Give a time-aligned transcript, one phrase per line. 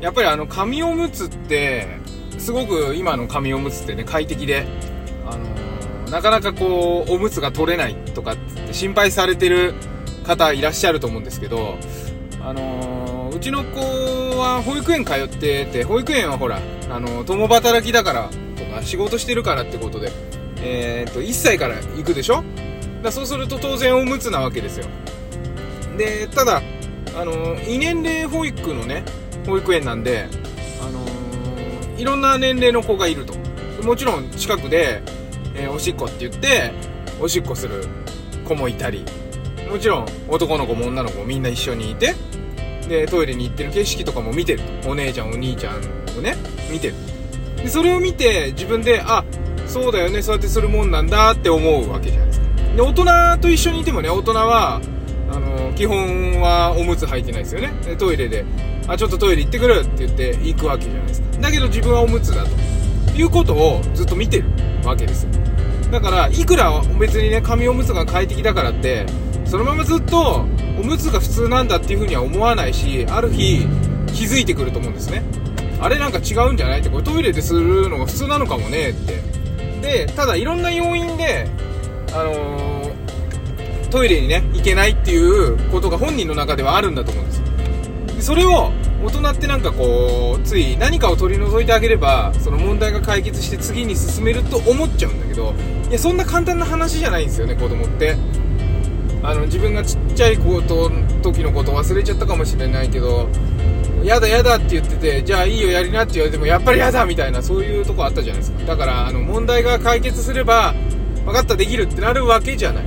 [0.00, 1.86] やっぱりあの紙おむつって
[2.38, 4.64] すごく今の紙おむつってね快適で、
[5.26, 9.74] あのー、なかなかこうおむつが取れないとかって心配されてる
[10.24, 11.76] 方いらっしゃると思うんですけど、
[12.42, 13.80] あのー、うちの子
[14.38, 20.12] は保育園通ってて保育園はほら、あのー、共働きだからとか仕事してるからってことで、
[20.62, 22.44] えー、と1歳から行くでしょ？
[23.02, 24.86] だそうすると当然おむつなわけですよ。
[25.96, 26.62] でただ
[27.16, 29.02] あの異年齢保育のね
[29.48, 30.28] 保育園なんで、
[30.80, 33.34] あのー、いろんな年齢の子がいると。
[33.82, 35.02] もちろん近くで、
[35.54, 36.72] えー、おしっこって言って
[37.20, 37.86] おしっこする
[38.44, 39.04] 子もいたり
[39.70, 42.14] もちろん男の子も女の子もみんな一緒にいて
[42.88, 45.80] でトイレに行ってる景色とかも見てるお姉ちゃんお兄ちゃんを
[46.20, 46.36] ね
[46.70, 46.94] 見てる。
[47.56, 49.24] でそれを見て自分であ
[49.66, 52.46] そうだよねそうやってするもんなんだって思うわけじゃないですか。
[52.76, 54.80] で大人と一緒にいてもね大人は
[55.78, 57.72] 基本はおむつ履いてないですよね。
[57.84, 58.44] でトイレで
[58.88, 61.38] あちょっとトイレ行ってくるって言って行くわけじゃないですか。
[61.38, 62.50] だけど自分はおむつだと。
[63.16, 64.48] いうことをずっと見てる
[64.84, 65.30] わけですよ。
[65.92, 69.06] だからいくら別にね紙おむつが快適だからって
[69.44, 70.46] そのままずっと
[70.80, 73.66] おむつが普通なんだっていうふうには思わないしある日
[74.08, 75.22] 気づいてくると思うんですね。
[75.80, 79.22] あれなんか違うんじゃないってこれトイレでするのが普通なのかもねって。
[79.80, 81.48] でただいろんな要因で
[82.12, 82.77] あのー、
[83.90, 87.42] トイレにね行けないっていうことが本人の中ではあるんだと思うんです。
[88.16, 88.70] でそれを
[89.04, 95.54] 大人ってなんかこうつい何かを取り除いてあげればその問題が解決して次に進めると思っちゃうんだけど
[95.88, 98.16] いやそんな簡単な話じゃないんですよね子供って。
[99.20, 100.90] あの自分がちっちゃい子と
[101.22, 103.28] 時のこと忘れちゃったかもしれないけど
[104.04, 108.64] やだやだって言っててじゃあいいよやりなって言われてもやっぱりやだみたいなそういうとこあったじゃないですか。
[108.64, 110.72] だからあの問題が解決すれば
[111.24, 112.84] 分かったできるってなるわけじゃない。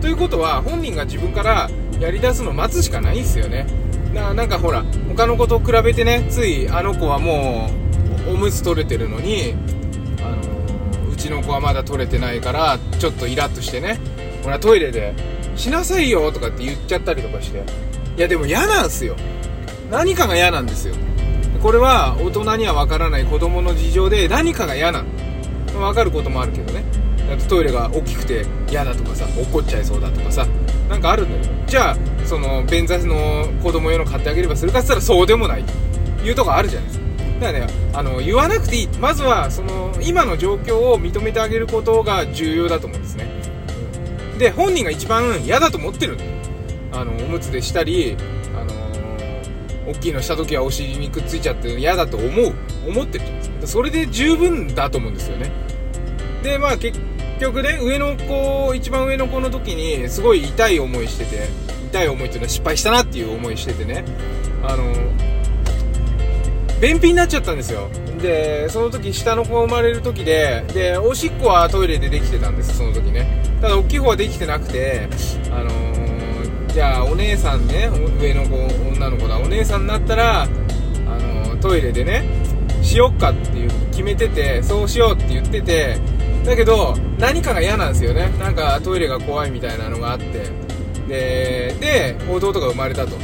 [0.00, 3.66] ということは本人が自分からやりだすの待つしかないんすよね。
[4.14, 7.70] ななんかほら他の子と比べてねついあの子はも
[8.26, 9.54] うおむつ取れてるのに
[10.20, 14.00] あのうちの子はまだ取れてないからちょっとイラッとしてね
[14.42, 15.14] ほらトイレで
[15.54, 17.64] 「しなさいよ」とかって言っちゃったりとかして。
[18.16, 19.16] いやでも嫌なんすよ。
[19.90, 20.94] 何かが嫌なんですよ。
[21.62, 25.08] これは大人には分からない子供の事情で何かが嫌なの
[25.80, 26.84] 分かることもあるけどね。
[27.48, 30.46] トイレが大きくて嫌だとかさ怒っちゃいそうだとかさ
[30.88, 35.72] なんかあるんだけどじゃあその便座の子供用の買ってあげればするかっつったらそうでもないと
[36.24, 37.06] いうとこあるじゃないですか。
[37.40, 38.88] だからねあの言わなくていい。
[38.98, 43.26] まずはその今の状況を認めてあげることが重要だと思うんですね、
[44.38, 46.30] で本人が一番嫌だと思ってるんだよ。
[46.92, 48.16] あのおむつでしたり
[48.54, 52.54] あの、大きいのした時はお尻にくっついちゃって嫌だと思う。
[52.86, 53.66] 思ってるじゃないですか。
[53.66, 55.50] それで十分だと思うんですよね。
[56.42, 56.98] でまあ結
[57.40, 61.48] 局ね上の子一番上の子の時にすごい痛い思いしてて
[61.88, 64.04] 痛い思いっていうのは失敗したなっていう思いしててね。
[64.62, 64.84] あの
[66.80, 67.90] 便秘になっちゃったんですよ。
[68.22, 73.42] でその時下の子が生まれる時ででおしっこはトイレでできてたんですその時ね。
[73.60, 75.08] ただ大きい方はできてなくて
[75.50, 75.70] あの、
[76.68, 77.90] じゃあお姉さんね
[78.20, 78.56] 上の子
[78.88, 82.24] 女の子だお姉さんになったらあの、トイレでね
[82.82, 85.98] しよっかっていう決めててそうしようって言ってて
[86.50, 88.28] だけど何かが嫌なんですよね。
[88.40, 90.50] なんかトイレが怖いみたいなのがあって。
[91.06, 93.16] でで弟が生まれたと。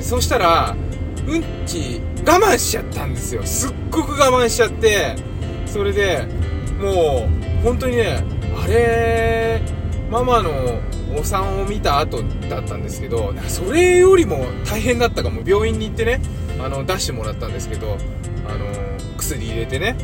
[0.00, 0.74] そしたら
[1.26, 3.42] うんち我慢しちゃったんですよ。
[3.44, 5.16] すっごく我慢しちゃって。
[5.66, 6.26] それで
[6.80, 7.28] も
[7.60, 8.24] う本当にね
[8.62, 9.60] あれ
[10.10, 10.50] ママの
[11.16, 15.42] お産を見た後だったんですけどそれよりも大変だったかも。
[15.44, 16.20] 病院に行ってね
[16.58, 17.98] あの出してもらったんですけど
[18.48, 18.64] あの
[19.18, 19.94] 薬入れてね。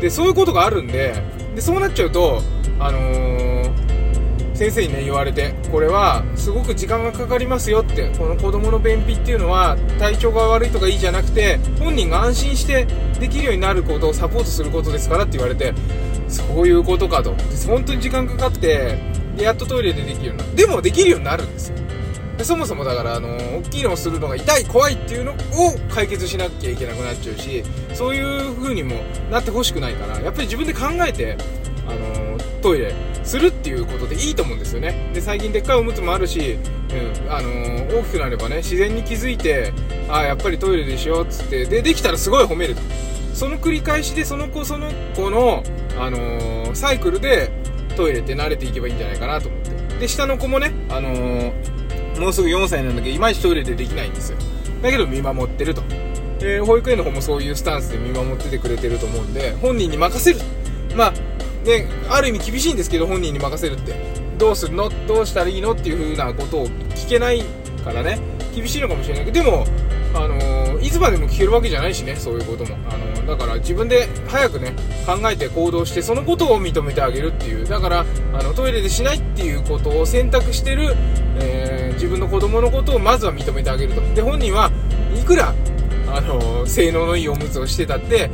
[0.00, 1.14] でそういうことがあるんで
[1.54, 2.42] でそうなっちゃうと
[2.78, 12.86] あのー、先生にね言われてこれはすごく時間がかかりますよってこの子供の便秘っていうのは体調が悪いとかいいじゃなくて本人が安心して
[13.20, 15.74] できるようになることをサポートすることですからって言われて
[16.28, 17.34] そういうことかと。
[17.66, 18.98] 本当に時間かかって
[19.36, 20.56] やっとトイレでできるようになる。
[20.56, 21.76] でもできるようになるんですよ。
[22.42, 25.36] でそもそもだからあの大きいのをするのが痛い怖いっていうのを
[25.88, 27.62] 解決しなきゃいけなくなっちゃうし
[27.94, 28.96] そういう風にも
[29.30, 31.36] なってほしくないからやっぱり自分で考えて
[31.86, 32.92] あのトイレ
[33.22, 35.12] するっていうことでいいと思うんですよね。
[35.14, 36.58] で最近でっかいおむつもあるし、
[36.90, 39.72] うんあの大きくなればね自然に気づいて
[40.08, 42.82] ああやっぱりトイレでしようっつってでできたらすごい褒めると。
[43.34, 45.62] その繰り返しでその子その子の、
[45.96, 47.52] あのー、サイクルで
[47.96, 49.98] トイレって慣れていけばいいんじゃないかなと思って。
[50.00, 51.81] で下の子もね、あのー
[52.18, 54.38] もうすぐ4歳なんだけどいまいちトイレでできないんですよ。
[54.82, 55.82] だけど見守ってると。
[56.38, 60.40] で保育園の方もそういうスタンスで見守っててくれてると思うんで本人に任せる
[60.96, 61.12] まあ
[61.64, 63.94] ねある意味厳しいんですけど本人に任せるって。
[64.38, 64.90] どうするの？
[65.06, 65.72] どうしたらいいの？
[65.72, 67.44] っていう風なことを聞けない
[67.84, 68.18] からね。
[68.54, 69.64] 厳しいのかもしれないけどでも
[70.14, 70.36] あの
[70.82, 74.72] いつまでも聞けるわけじゃないしねそういうことも、あのだから自分で早くね
[75.06, 77.66] 考えて行動してそのことを認めてあげるっていう。
[77.66, 80.94] だからあのトイレでしないっていうことを選択してる、
[81.40, 84.00] えー、自分の子供のことをまずは認めてあげると。
[84.14, 84.70] で本人は
[85.14, 85.54] いくら
[86.08, 88.30] あの性能のいいおむつをしてたって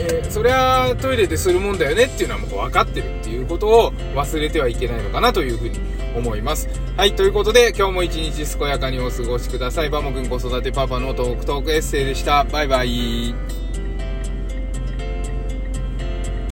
[0.00, 5.78] えー、そりゃトイレでするもんだよねっていうのはもう分かってるっていうことを忘れてはいけないのかなというふうに
[6.16, 6.68] 思います。
[6.96, 9.90] はい、ということで今日も一日健やかにお過ごしください。
[9.90, 12.44] バモくん子育てパパのトークトークエッセイでした。
[12.44, 13.59] バイバイ。